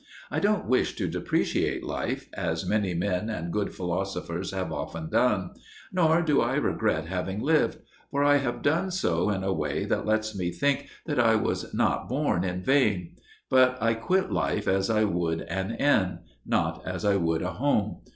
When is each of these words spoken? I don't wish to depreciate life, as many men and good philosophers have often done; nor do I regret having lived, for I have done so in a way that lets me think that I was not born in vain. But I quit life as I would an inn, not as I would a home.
I 0.31 0.39
don't 0.39 0.65
wish 0.65 0.95
to 0.95 1.07
depreciate 1.07 1.83
life, 1.83 2.27
as 2.33 2.65
many 2.65 2.95
men 2.95 3.29
and 3.29 3.53
good 3.53 3.71
philosophers 3.71 4.49
have 4.49 4.71
often 4.71 5.11
done; 5.11 5.51
nor 5.93 6.23
do 6.23 6.41
I 6.41 6.55
regret 6.55 7.05
having 7.05 7.39
lived, 7.39 7.77
for 8.09 8.23
I 8.23 8.37
have 8.37 8.63
done 8.63 8.89
so 8.89 9.29
in 9.29 9.43
a 9.43 9.53
way 9.53 9.85
that 9.85 10.07
lets 10.07 10.35
me 10.35 10.49
think 10.49 10.89
that 11.05 11.19
I 11.19 11.35
was 11.35 11.71
not 11.75 12.09
born 12.09 12.43
in 12.43 12.63
vain. 12.63 13.15
But 13.47 13.79
I 13.79 13.93
quit 13.93 14.31
life 14.31 14.67
as 14.67 14.89
I 14.89 15.03
would 15.03 15.41
an 15.41 15.75
inn, 15.75 16.17
not 16.47 16.81
as 16.83 17.05
I 17.05 17.17
would 17.17 17.43
a 17.43 17.51
home. 17.53 17.97